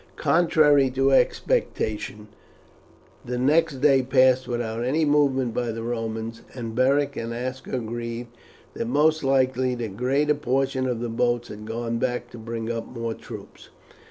Contrary 0.17 0.89
to 0.89 1.11
expectation 1.11 2.27
the 3.23 3.37
next 3.37 3.81
day 3.81 4.01
passed 4.01 4.47
without 4.47 4.83
any 4.83 5.05
movement 5.05 5.53
by 5.53 5.71
the 5.71 5.83
Romans, 5.83 6.41
and 6.55 6.73
Beric 6.73 7.15
and 7.15 7.31
Aska 7.31 7.75
agreed 7.75 8.25
that 8.73 8.87
most 8.87 9.23
likely 9.23 9.75
the 9.75 9.89
greater 9.89 10.33
portion 10.33 10.87
of 10.87 11.01
the 11.01 11.09
boats 11.09 11.49
had 11.49 11.65
gone 11.67 11.99
back 11.99 12.31
to 12.31 12.39
bring 12.39 12.71
up 12.71 12.87
more 12.87 13.13
troops. 13.13 13.69